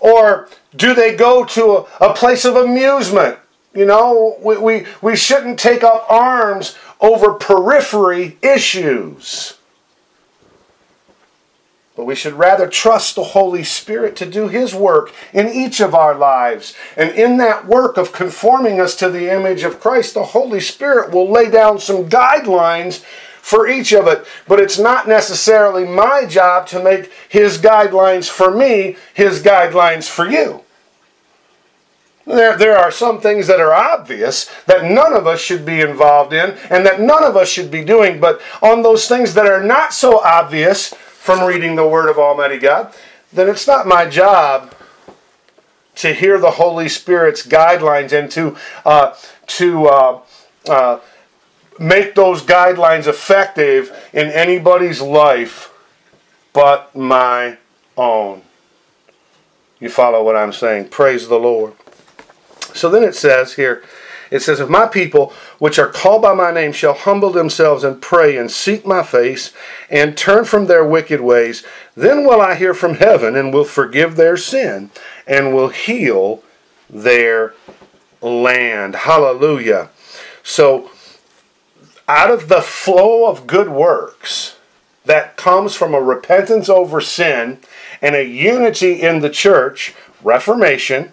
Or 0.00 0.48
do 0.74 0.94
they 0.94 1.14
go 1.14 1.44
to 1.44 1.86
a, 2.00 2.10
a 2.10 2.14
place 2.14 2.44
of 2.44 2.56
amusement? 2.56 3.38
You 3.74 3.84
know, 3.84 4.38
we, 4.42 4.56
we, 4.56 4.86
we 5.02 5.16
shouldn't 5.16 5.58
take 5.58 5.82
up 5.82 6.06
arms 6.10 6.76
over 7.00 7.34
periphery 7.34 8.38
issues. 8.42 9.57
But 11.98 12.04
we 12.04 12.14
should 12.14 12.34
rather 12.34 12.68
trust 12.68 13.16
the 13.16 13.24
Holy 13.24 13.64
Spirit 13.64 14.14
to 14.16 14.24
do 14.24 14.46
His 14.46 14.72
work 14.72 15.12
in 15.32 15.48
each 15.48 15.80
of 15.80 15.96
our 15.96 16.14
lives. 16.14 16.72
And 16.96 17.10
in 17.10 17.38
that 17.38 17.66
work 17.66 17.96
of 17.96 18.12
conforming 18.12 18.80
us 18.80 18.94
to 18.98 19.10
the 19.10 19.28
image 19.28 19.64
of 19.64 19.80
Christ, 19.80 20.14
the 20.14 20.26
Holy 20.26 20.60
Spirit 20.60 21.10
will 21.10 21.28
lay 21.28 21.50
down 21.50 21.80
some 21.80 22.08
guidelines 22.08 23.00
for 23.42 23.66
each 23.66 23.92
of 23.92 24.06
it. 24.06 24.24
But 24.46 24.60
it's 24.60 24.78
not 24.78 25.08
necessarily 25.08 25.84
my 25.84 26.24
job 26.24 26.68
to 26.68 26.80
make 26.80 27.10
His 27.28 27.58
guidelines 27.58 28.30
for 28.30 28.52
me 28.52 28.96
His 29.12 29.42
guidelines 29.42 30.08
for 30.08 30.30
you. 30.30 30.62
There, 32.26 32.56
there 32.56 32.78
are 32.78 32.92
some 32.92 33.20
things 33.20 33.48
that 33.48 33.58
are 33.58 33.74
obvious 33.74 34.48
that 34.66 34.84
none 34.84 35.14
of 35.14 35.26
us 35.26 35.40
should 35.40 35.66
be 35.66 35.80
involved 35.80 36.32
in 36.32 36.50
and 36.70 36.86
that 36.86 37.00
none 37.00 37.24
of 37.24 37.36
us 37.36 37.48
should 37.48 37.72
be 37.72 37.84
doing. 37.84 38.20
But 38.20 38.40
on 38.62 38.82
those 38.82 39.08
things 39.08 39.34
that 39.34 39.46
are 39.46 39.64
not 39.64 39.92
so 39.92 40.20
obvious, 40.20 40.94
from 41.28 41.46
reading 41.46 41.76
the 41.76 41.86
Word 41.86 42.08
of 42.08 42.18
Almighty 42.18 42.56
God, 42.56 42.94
then 43.34 43.50
it's 43.50 43.66
not 43.66 43.86
my 43.86 44.08
job 44.08 44.74
to 45.96 46.14
hear 46.14 46.38
the 46.38 46.52
Holy 46.52 46.88
Spirit's 46.88 47.46
guidelines 47.46 48.18
and 48.18 48.30
to 48.30 48.56
uh, 48.86 49.14
to 49.46 49.88
uh, 49.88 50.20
uh, 50.70 51.00
make 51.78 52.14
those 52.14 52.40
guidelines 52.40 53.06
effective 53.06 53.94
in 54.14 54.28
anybody's 54.28 55.02
life 55.02 55.70
but 56.54 56.96
my 56.96 57.58
own. 57.98 58.40
You 59.80 59.90
follow 59.90 60.24
what 60.24 60.34
I'm 60.34 60.54
saying? 60.54 60.88
Praise 60.88 61.28
the 61.28 61.38
Lord. 61.38 61.74
So 62.72 62.88
then 62.88 63.04
it 63.04 63.14
says 63.14 63.52
here, 63.52 63.82
it 64.30 64.40
says, 64.40 64.60
If 64.60 64.68
my 64.68 64.86
people, 64.86 65.32
which 65.58 65.78
are 65.78 65.88
called 65.88 66.22
by 66.22 66.34
my 66.34 66.50
name, 66.50 66.72
shall 66.72 66.94
humble 66.94 67.30
themselves 67.30 67.84
and 67.84 68.00
pray 68.00 68.36
and 68.36 68.50
seek 68.50 68.86
my 68.86 69.02
face 69.02 69.52
and 69.90 70.16
turn 70.16 70.44
from 70.44 70.66
their 70.66 70.84
wicked 70.84 71.20
ways, 71.20 71.64
then 71.96 72.24
will 72.24 72.40
I 72.40 72.54
hear 72.54 72.74
from 72.74 72.94
heaven 72.94 73.36
and 73.36 73.52
will 73.52 73.64
forgive 73.64 74.16
their 74.16 74.36
sin 74.36 74.90
and 75.26 75.54
will 75.54 75.68
heal 75.68 76.42
their 76.88 77.54
land. 78.20 78.94
Hallelujah. 78.94 79.90
So, 80.42 80.90
out 82.06 82.30
of 82.30 82.48
the 82.48 82.62
flow 82.62 83.28
of 83.28 83.46
good 83.46 83.68
works 83.68 84.56
that 85.04 85.36
comes 85.36 85.74
from 85.74 85.94
a 85.94 86.00
repentance 86.00 86.68
over 86.68 87.00
sin 87.00 87.58
and 88.00 88.14
a 88.14 88.24
unity 88.24 89.00
in 89.00 89.20
the 89.20 89.30
church, 89.30 89.94
Reformation, 90.22 91.12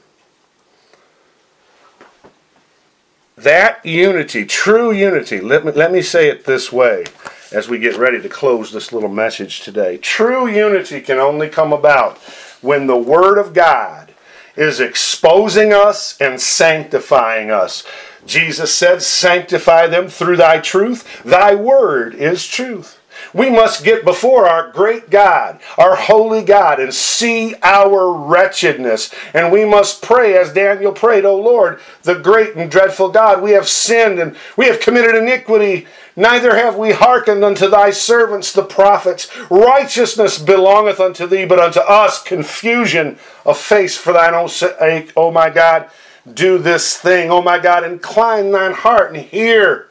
That 3.46 3.86
unity, 3.86 4.44
true 4.44 4.92
unity, 4.92 5.40
let 5.40 5.64
me, 5.64 5.72
let 5.72 5.92
me 5.92 6.02
say 6.02 6.30
it 6.30 6.46
this 6.46 6.72
way 6.72 7.04
as 7.52 7.70
we 7.70 7.78
get 7.78 7.96
ready 7.96 8.20
to 8.20 8.28
close 8.28 8.72
this 8.72 8.92
little 8.92 9.08
message 9.08 9.62
today. 9.62 9.98
True 9.98 10.48
unity 10.48 11.00
can 11.00 11.20
only 11.20 11.48
come 11.48 11.72
about 11.72 12.18
when 12.64 12.88
the 12.88 12.98
Word 12.98 13.38
of 13.38 13.54
God 13.54 14.16
is 14.56 14.80
exposing 14.80 15.74
us 15.74 16.20
and 16.20 16.42
sanctifying 16.42 17.52
us. 17.52 17.84
Jesus 18.26 18.74
said, 18.74 19.04
Sanctify 19.04 19.90
them 19.90 20.08
through 20.08 20.38
thy 20.38 20.58
truth. 20.60 21.22
Thy 21.24 21.54
word 21.54 22.16
is 22.16 22.48
truth. 22.48 22.95
We 23.36 23.50
must 23.50 23.84
get 23.84 24.06
before 24.06 24.48
our 24.48 24.72
great 24.72 25.10
God, 25.10 25.60
our 25.78 25.98
holy 25.98 26.42
God, 26.42 26.80
and 26.80 26.94
see 26.94 27.54
our 27.62 28.10
wretchedness. 28.10 29.14
And 29.34 29.52
we 29.52 29.66
must 29.66 30.02
pray 30.02 30.38
as 30.38 30.54
Daniel 30.54 30.94
prayed, 30.94 31.26
O 31.26 31.36
Lord, 31.36 31.82
the 32.04 32.16
great 32.16 32.56
and 32.56 32.72
dreadful 32.72 33.10
God, 33.10 33.42
we 33.42 33.52
have 33.52 33.68
sinned 33.68 34.20
and 34.20 34.38
we 34.56 34.68
have 34.68 34.80
committed 34.80 35.16
iniquity. 35.16 35.86
Neither 36.16 36.56
have 36.56 36.78
we 36.78 36.94
hearkened 36.94 37.44
unto 37.44 37.68
thy 37.68 37.92
servants 37.92 38.54
the 38.54 38.64
prophets. 38.64 39.30
Righteousness 39.50 40.40
belongeth 40.40 41.02
unto 41.02 41.28
thee, 41.28 41.44
but 41.44 41.60
unto 41.60 41.82
us 41.82 42.24
confusion 42.24 43.20
of 43.46 43.58
face 43.58 43.98
for 43.98 44.14
thine 44.14 44.34
own 44.34 44.48
sake, 44.48 45.12
O 45.18 45.30
my 45.30 45.50
God. 45.50 45.90
Do 46.34 46.58
this 46.58 46.96
thing, 46.96 47.30
O 47.32 47.42
my 47.42 47.60
God, 47.60 47.84
incline 47.84 48.52
thine 48.52 48.76
heart 48.76 49.14
and 49.14 49.22
hear 49.22 49.90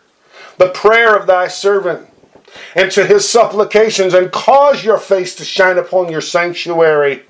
the 0.57 0.71
prayer 0.71 1.15
of 1.15 1.27
thy 1.27 1.47
servant 1.47 2.09
and 2.75 2.91
to 2.93 3.07
his 3.07 3.29
supplications, 3.29 4.15
and 4.15 4.33
cause 4.33 4.85
your 4.85 4.99
face 4.99 5.35
to 5.37 5.45
shine 5.45 5.79
upon 5.79 6.11
your 6.11 6.21
sanctuary 6.21 7.23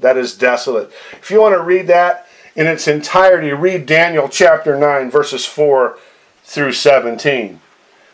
that 0.00 0.16
is 0.16 0.36
desolate. 0.36 0.92
If 1.12 1.30
you 1.30 1.40
want 1.40 1.54
to 1.54 1.62
read 1.62 1.86
that 1.88 2.26
in 2.54 2.66
its 2.66 2.86
entirety, 2.86 3.52
read 3.52 3.86
Daniel 3.86 4.28
chapter 4.28 4.78
9, 4.78 5.10
verses 5.10 5.44
4 5.44 5.98
through 6.44 6.72
17. 6.72 7.60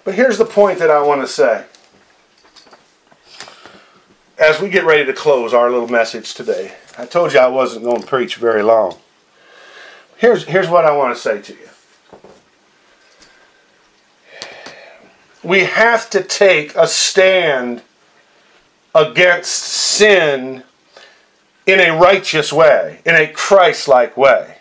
But 0.02 0.14
here's 0.14 0.38
the 0.38 0.44
point 0.44 0.78
that 0.78 0.90
I 0.90 1.02
want 1.02 1.20
to 1.20 1.26
say 1.26 1.66
as 4.38 4.60
we 4.60 4.68
get 4.68 4.84
ready 4.84 5.04
to 5.04 5.12
close 5.12 5.54
our 5.54 5.70
little 5.70 5.88
message 5.88 6.34
today, 6.34 6.74
I 6.98 7.06
told 7.06 7.32
you 7.32 7.38
I 7.38 7.46
wasn't 7.46 7.84
going 7.84 8.00
to 8.00 8.06
preach 8.06 8.36
very 8.36 8.62
long. 8.62 8.98
Here's, 10.16 10.44
here's 10.44 10.68
what 10.68 10.84
I 10.84 10.96
want 10.96 11.14
to 11.14 11.20
say 11.20 11.40
to 11.40 11.52
you. 11.52 11.68
We 15.44 15.64
have 15.64 16.08
to 16.10 16.22
take 16.22 16.74
a 16.74 16.86
stand 16.86 17.82
against 18.94 19.52
sin 19.52 20.64
in 21.66 21.80
a 21.80 21.98
righteous 21.98 22.52
way, 22.52 23.00
in 23.04 23.14
a 23.14 23.30
Christ 23.30 23.86
like 23.86 24.16
way. 24.16 24.56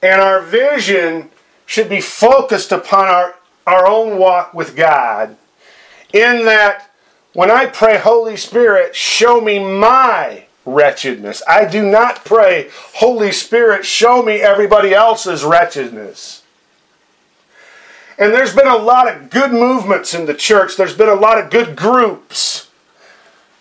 And 0.00 0.20
our 0.20 0.40
vision 0.40 1.30
should 1.64 1.88
be 1.88 2.00
focused 2.00 2.70
upon 2.70 3.08
our, 3.08 3.34
our 3.66 3.88
own 3.88 4.18
walk 4.18 4.54
with 4.54 4.76
God, 4.76 5.36
in 6.12 6.44
that 6.44 6.90
when 7.32 7.50
I 7.50 7.66
pray, 7.66 7.98
Holy 7.98 8.36
Spirit, 8.36 8.94
show 8.94 9.40
me 9.40 9.58
my 9.58 10.46
wretchedness. 10.64 11.42
I 11.48 11.64
do 11.64 11.84
not 11.84 12.24
pray, 12.24 12.70
Holy 12.94 13.32
Spirit, 13.32 13.84
show 13.84 14.22
me 14.22 14.36
everybody 14.36 14.94
else's 14.94 15.44
wretchedness. 15.44 16.42
And 18.18 18.32
there's 18.32 18.54
been 18.54 18.66
a 18.66 18.76
lot 18.76 19.14
of 19.14 19.30
good 19.30 19.52
movements 19.52 20.14
in 20.14 20.26
the 20.26 20.34
church. 20.34 20.76
There's 20.76 20.96
been 20.96 21.08
a 21.08 21.14
lot 21.14 21.38
of 21.38 21.50
good 21.50 21.76
groups. 21.76 22.70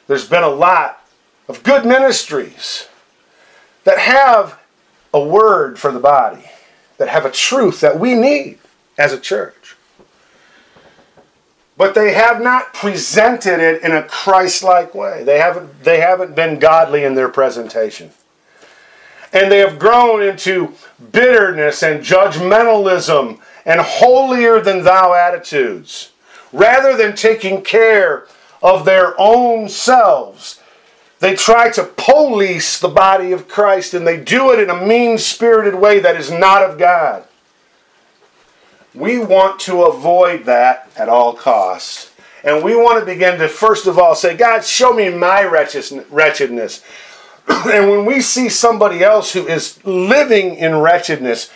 There's 0.07 0.27
been 0.27 0.43
a 0.43 0.49
lot 0.49 1.05
of 1.47 1.63
good 1.63 1.85
ministries 1.85 2.87
that 3.83 3.99
have 3.99 4.59
a 5.13 5.19
word 5.19 5.77
for 5.77 5.91
the 5.91 5.99
body, 5.99 6.45
that 6.97 7.09
have 7.09 7.25
a 7.25 7.31
truth 7.31 7.81
that 7.81 7.99
we 7.99 8.15
need 8.15 8.59
as 8.97 9.13
a 9.13 9.19
church. 9.19 9.75
But 11.77 11.93
they 11.93 12.13
have 12.13 12.41
not 12.41 12.73
presented 12.73 13.59
it 13.59 13.83
in 13.83 13.91
a 13.91 14.03
Christ 14.03 14.63
like 14.63 14.95
way. 14.95 15.23
They 15.23 15.39
haven't, 15.39 15.83
they 15.83 15.99
haven't 15.99 16.35
been 16.35 16.59
godly 16.59 17.03
in 17.03 17.15
their 17.15 17.27
presentation. 17.27 18.11
And 19.33 19.51
they 19.51 19.57
have 19.57 19.77
grown 19.77 20.21
into 20.21 20.73
bitterness 21.11 21.83
and 21.83 22.01
judgmentalism 22.01 23.39
and 23.65 23.81
holier 23.81 24.61
than 24.61 24.83
thou 24.83 25.13
attitudes. 25.13 26.11
Rather 26.53 26.95
than 26.95 27.15
taking 27.15 27.61
care 27.61 28.27
of 28.61 28.85
their 28.85 29.19
own 29.19 29.67
selves, 29.67 30.61
they 31.19 31.35
try 31.35 31.69
to 31.71 31.83
police 31.83 32.79
the 32.79 32.87
body 32.87 33.31
of 33.31 33.47
Christ 33.47 33.93
and 33.93 34.05
they 34.05 34.19
do 34.19 34.51
it 34.51 34.59
in 34.59 34.69
a 34.69 34.85
mean 34.85 35.17
spirited 35.17 35.75
way 35.75 35.99
that 35.99 36.15
is 36.15 36.31
not 36.31 36.61
of 36.61 36.77
God. 36.77 37.25
We 38.93 39.19
want 39.19 39.59
to 39.61 39.83
avoid 39.83 40.45
that 40.45 40.89
at 40.95 41.09
all 41.09 41.33
costs. 41.33 42.11
And 42.43 42.63
we 42.63 42.75
want 42.75 42.99
to 42.99 43.05
begin 43.05 43.39
to, 43.39 43.47
first 43.47 43.87
of 43.87 43.97
all, 43.97 44.13
say, 44.13 44.37
God, 44.37 44.63
show 44.63 44.93
me 44.93 45.09
my 45.09 45.43
wretchedness. 45.43 46.83
and 47.47 47.89
when 47.89 48.05
we 48.05 48.21
see 48.21 48.49
somebody 48.49 49.03
else 49.03 49.33
who 49.33 49.47
is 49.47 49.83
living 49.83 50.55
in 50.55 50.75
wretchedness, 50.75 51.49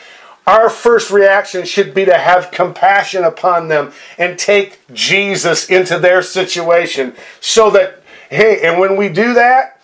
our 0.49 0.67
first 0.67 1.11
reaction 1.11 1.63
should 1.63 1.93
be 1.93 2.05
to 2.05 2.17
have 2.17 2.49
compassion 2.49 3.23
upon 3.23 3.67
them 3.67 3.93
and 4.17 4.39
take 4.39 4.79
Jesus 4.91 5.69
into 5.69 5.99
their 5.99 6.23
situation 6.23 7.15
so 7.39 7.69
that, 7.69 8.01
hey, 8.31 8.67
and 8.67 8.79
when 8.79 8.97
we 8.97 9.09
do 9.09 9.35
that, 9.35 9.79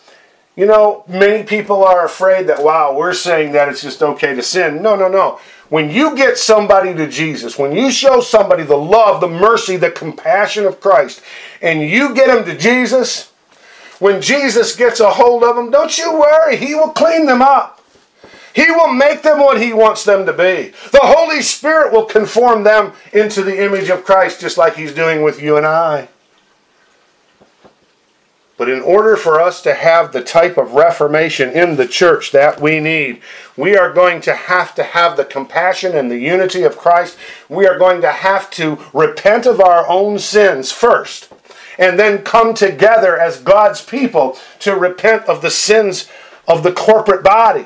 you 0.55 0.65
know, 0.65 1.03
many 1.07 1.43
people 1.43 1.83
are 1.83 2.03
afraid 2.03 2.47
that, 2.47 2.63
wow, 2.63 2.97
we're 2.97 3.13
saying 3.13 3.51
that 3.51 3.69
it's 3.69 3.83
just 3.83 4.01
okay 4.01 4.33
to 4.33 4.41
sin. 4.41 4.81
No, 4.81 4.95
no, 4.95 5.07
no. 5.07 5.39
When 5.69 5.91
you 5.91 6.15
get 6.15 6.39
somebody 6.39 6.95
to 6.95 7.07
Jesus, 7.07 7.59
when 7.59 7.73
you 7.73 7.91
show 7.91 8.19
somebody 8.19 8.63
the 8.63 8.75
love, 8.75 9.21
the 9.21 9.27
mercy, 9.27 9.77
the 9.77 9.91
compassion 9.91 10.65
of 10.65 10.81
Christ, 10.81 11.21
and 11.61 11.83
you 11.83 12.15
get 12.15 12.27
them 12.27 12.43
to 12.45 12.57
Jesus, 12.57 13.31
when 13.99 14.19
Jesus 14.19 14.75
gets 14.75 14.99
a 14.99 15.11
hold 15.11 15.43
of 15.43 15.55
them, 15.55 15.69
don't 15.69 15.95
you 15.95 16.11
worry, 16.19 16.57
He 16.57 16.73
will 16.73 16.89
clean 16.89 17.27
them 17.27 17.43
up. 17.43 17.74
He 18.55 18.71
will 18.71 18.93
make 18.93 19.21
them 19.21 19.39
what 19.39 19.61
He 19.61 19.73
wants 19.73 20.05
them 20.05 20.25
to 20.25 20.31
be. 20.31 20.71
The 20.91 21.01
Holy 21.03 21.41
Spirit 21.41 21.91
will 21.91 22.05
conform 22.05 22.63
them 22.63 22.93
into 23.11 23.43
the 23.43 23.61
image 23.61 23.89
of 23.89 24.05
Christ, 24.05 24.39
just 24.39 24.57
like 24.57 24.77
He's 24.77 24.93
doing 24.93 25.23
with 25.23 25.41
you 25.41 25.57
and 25.57 25.65
I. 25.65 26.07
But 28.57 28.69
in 28.69 28.79
order 28.79 29.17
for 29.17 29.41
us 29.41 29.61
to 29.63 29.73
have 29.73 30.13
the 30.13 30.23
type 30.23 30.57
of 30.57 30.71
reformation 30.71 31.49
in 31.49 31.75
the 31.75 31.85
church 31.85 32.31
that 32.31 32.61
we 32.61 32.79
need, 32.79 33.21
we 33.57 33.75
are 33.75 33.91
going 33.91 34.21
to 34.21 34.33
have 34.33 34.73
to 34.75 34.83
have 34.83 35.17
the 35.17 35.25
compassion 35.25 35.93
and 35.93 36.09
the 36.09 36.19
unity 36.19 36.63
of 36.63 36.77
Christ. 36.77 37.17
We 37.49 37.67
are 37.67 37.77
going 37.77 37.99
to 37.99 38.11
have 38.13 38.49
to 38.51 38.79
repent 38.93 39.45
of 39.45 39.59
our 39.59 39.85
own 39.89 40.17
sins 40.17 40.71
first, 40.71 41.29
and 41.77 41.99
then 41.99 42.23
come 42.23 42.53
together 42.53 43.19
as 43.19 43.41
God's 43.41 43.83
people 43.83 44.37
to 44.59 44.77
repent 44.77 45.25
of 45.25 45.41
the 45.41 45.51
sins 45.51 46.09
of 46.47 46.63
the 46.63 46.71
corporate 46.71 47.21
body 47.21 47.65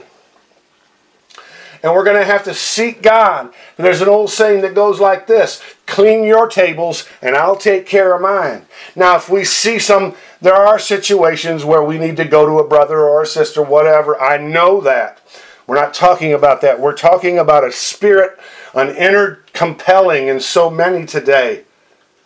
and 1.82 1.94
we're 1.94 2.04
going 2.04 2.20
to 2.20 2.26
have 2.26 2.44
to 2.44 2.54
seek 2.54 3.02
God. 3.02 3.54
And 3.78 3.86
there's 3.86 4.02
an 4.02 4.10
old 4.10 4.30
saying 4.30 4.62
that 4.62 4.76
goes 4.76 5.00
like 5.00 5.28
this 5.28 5.62
clean 5.86 6.24
your 6.24 6.48
tables, 6.48 7.08
and 7.22 7.36
I'll 7.36 7.56
take 7.56 7.86
care 7.86 8.13
of 8.13 8.22
mine. 8.22 8.65
Now, 8.96 9.15
if 9.15 9.30
we 9.30 9.44
see 9.44 9.80
some, 9.80 10.15
there 10.39 10.56
are 10.56 10.78
situations 10.78 11.65
where 11.65 11.84
we 11.84 11.98
need 11.98 12.18
to 12.18 12.26
go 12.26 12.46
to 12.46 12.60
a 12.60 12.68
brother 12.68 13.00
or 13.00 13.24
a 13.24 13.28
sister, 13.28 13.62
whatever. 13.62 14.20
I 14.22 14.38
know 14.38 14.82
that. 14.82 15.22
We're 15.65 15.76
not 15.76 15.94
talking 15.94 16.34
about 16.34 16.62
that. 16.62 16.80
We're 16.80 16.96
talking 16.96 17.38
about 17.38 17.63
a 17.63 17.72
spirit, 17.72 18.39
an 18.74 18.96
inner 18.96 19.44
compelling 19.54 20.28
in 20.28 20.39
so 20.39 20.70
many 20.70 21.06
today 21.06 21.63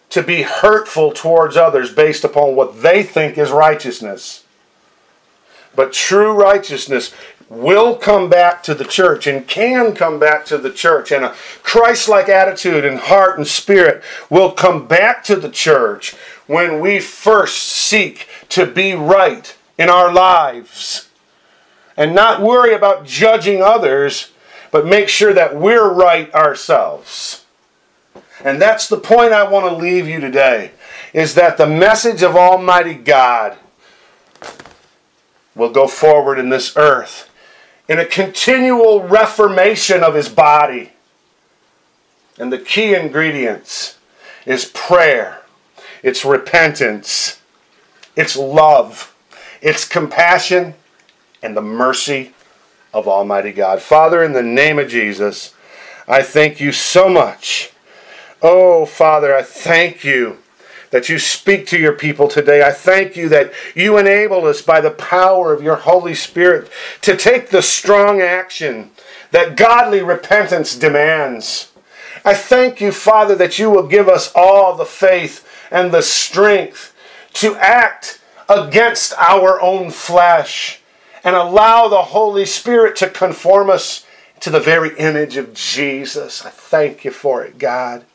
to 0.10 0.22
be 0.22 0.44
hurtful 0.44 1.12
towards 1.12 1.58
others 1.58 1.92
based 1.92 2.24
upon 2.24 2.56
what 2.56 2.82
they 2.82 3.02
think 3.04 3.38
is 3.38 3.52
righteousness. 3.52 4.44
But 5.76 5.92
true 5.92 6.32
righteousness 6.32 7.14
will 7.50 7.96
come 7.96 8.30
back 8.30 8.64
to 8.64 8.74
the 8.74 8.84
church 8.84 9.28
and 9.28 9.48
can 9.48 9.94
come 9.94 10.20
back 10.20 10.46
to 10.46 10.58
the 10.58 10.72
church, 10.72 11.12
and 11.12 11.26
a 11.26 11.36
Christ 11.62 12.10
like 12.10 12.30
attitude 12.30 12.86
and 12.86 12.98
heart 12.98 13.38
and 13.38 13.48
spirit 13.48 14.04
will 14.30 14.52
come 14.52 14.88
back 14.88 15.24
to 15.26 15.36
the 15.36 15.50
church 15.50 16.16
when 16.48 16.80
we 16.80 17.00
first 17.00 17.64
seek 17.64 18.28
to 18.50 18.66
be 18.66 18.94
right 18.94 19.56
in 19.78 19.90
our 19.90 20.12
lives. 20.12 21.10
And 21.96 22.16
not 22.16 22.42
worry 22.42 22.74
about 22.74 23.06
judging 23.06 23.62
others, 23.62 24.32
but 24.72 24.86
make 24.86 25.10
sure 25.10 25.34
that 25.34 25.56
we're 25.56 25.92
right 25.92 26.34
ourselves. 26.34 27.46
And 28.44 28.62
that's 28.62 28.88
the 28.88 28.98
point 28.98 29.32
I 29.32 29.48
want 29.48 29.68
to 29.68 29.76
leave 29.76 30.08
you 30.08 30.20
today 30.20 30.72
is 31.14 31.36
that 31.36 31.58
the 31.58 31.68
message 31.68 32.24
of 32.24 32.36
Almighty 32.36 32.96
God 32.96 33.58
will 35.56 35.70
go 35.70 35.88
forward 35.88 36.40
in 36.40 36.50
this 36.50 36.76
earth 36.76 37.30
in 37.88 38.00
a 38.00 38.06
continual 38.06 39.02
reformation 39.02 40.04
of 40.04 40.16
his 40.16 40.30
body. 40.30 40.94
And 42.38 42.52
the 42.52 42.58
key 42.58 42.96
ingredients 42.96 43.98
is 44.46 44.66
prayer, 44.66 45.42
it's 46.02 46.26
repentance, 46.26 47.40
it's 48.16 48.36
love, 48.36 49.16
it's 49.62 49.86
compassion, 49.86 50.76
and 51.42 51.56
the 51.56 51.62
mercy 51.62 52.34
of 52.94 53.08
Almighty 53.08 53.52
God. 53.52 53.82
Father, 53.82 54.24
in 54.24 54.34
the 54.34 54.44
name 54.44 54.80
of 54.80 54.88
Jesus, 54.88 55.54
I 56.08 56.22
thank 56.22 56.60
you 56.60 56.72
so 56.72 57.10
much. 57.10 57.72
Oh, 58.42 58.86
Father, 58.86 59.36
I 59.36 59.42
thank 59.42 60.04
you 60.04 60.40
that 60.94 61.10
you 61.10 61.18
speak 61.18 61.66
to 61.66 61.80
your 61.80 61.94
people 61.94 62.28
today. 62.28 62.62
I 62.62 62.72
thank 62.72 63.18
you 63.18 63.28
that 63.30 63.52
you 63.76 63.98
enable 63.98 64.46
us 64.46 64.62
by 64.62 64.80
the 64.80 64.92
power 64.92 65.52
of 65.52 65.64
your 65.64 65.78
Holy 65.78 66.14
Spirit 66.14 66.70
to 67.02 67.18
take 67.18 67.50
the 67.50 67.64
strong 67.64 68.22
action 68.22 68.92
that 69.32 69.58
godly 69.58 70.04
repentance 70.04 70.76
demands. 70.76 71.72
I 72.24 72.36
thank 72.36 72.80
you, 72.80 72.92
Father, 72.92 73.34
that 73.36 73.58
you 73.58 73.72
will 73.72 73.88
give 73.88 74.08
us 74.08 74.32
all 74.36 74.76
the 74.76 74.86
faith 74.86 75.48
and 75.72 75.92
the 75.92 76.04
strength 76.04 76.96
to 77.34 77.56
act 77.56 78.22
against 78.48 79.14
our 79.18 79.60
own 79.60 79.90
flesh 79.90 80.80
and 81.24 81.36
allow 81.36 81.88
the 81.88 82.04
Holy 82.04 82.46
Spirit 82.46 82.96
to 82.98 83.10
conform 83.10 83.72
us 83.72 84.06
to 84.42 84.52
the 84.52 84.60
very 84.60 84.96
image 85.00 85.38
of 85.38 85.56
Jesus. 85.56 86.46
I 86.46 86.52
thank 86.52 87.04
you 87.04 87.10
for 87.10 87.44
it, 87.44 87.58
God. 87.58 88.06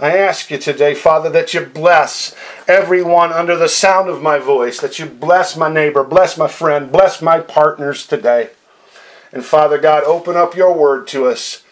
I 0.00 0.16
ask 0.16 0.50
you 0.50 0.58
today, 0.58 0.94
Father, 0.94 1.28
that 1.30 1.54
you 1.54 1.66
bless 1.66 2.36
everyone 2.68 3.32
under 3.32 3.56
the 3.56 3.68
sound 3.68 4.08
of 4.08 4.22
my 4.22 4.38
voice, 4.38 4.80
that 4.80 4.98
you 5.00 5.06
bless 5.06 5.56
my 5.56 5.72
neighbor, 5.72 6.04
bless 6.04 6.38
my 6.38 6.46
friend, 6.46 6.92
bless 6.92 7.20
my 7.20 7.40
partners 7.40 8.06
today. 8.06 8.50
And 9.32 9.44
Father 9.44 9.76
God, 9.78 10.04
open 10.04 10.36
up 10.36 10.54
your 10.54 10.72
word 10.72 11.08
to 11.08 11.26
us 11.26 11.64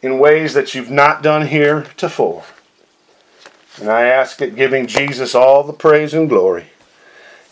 in 0.00 0.20
ways 0.20 0.54
that 0.54 0.74
you've 0.74 0.90
not 0.90 1.22
done 1.22 1.48
here 1.48 1.86
before. 2.00 2.44
And 3.80 3.90
I 3.90 4.02
ask 4.02 4.40
it, 4.40 4.54
giving 4.54 4.86
Jesus 4.86 5.34
all 5.34 5.64
the 5.64 5.72
praise 5.72 6.14
and 6.14 6.28
glory. 6.28 6.66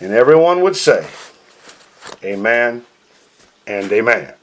And 0.01 0.13
everyone 0.13 0.61
would 0.63 0.77
say, 0.77 1.09
Amen 2.23 2.87
and 3.67 3.93
Amen. 3.93 4.35